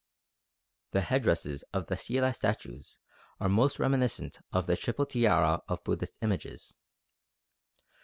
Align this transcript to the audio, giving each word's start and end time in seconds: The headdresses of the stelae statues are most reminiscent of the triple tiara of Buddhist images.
The 0.93 1.01
headdresses 1.01 1.61
of 1.73 1.85
the 1.85 1.95
stelae 1.95 2.31
statues 2.33 2.97
are 3.39 3.47
most 3.47 3.77
reminiscent 3.77 4.39
of 4.51 4.65
the 4.65 4.75
triple 4.75 5.05
tiara 5.05 5.61
of 5.67 5.83
Buddhist 5.83 6.17
images. 6.23 6.75